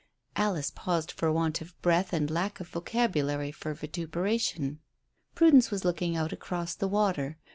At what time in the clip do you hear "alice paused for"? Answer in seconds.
0.35-1.31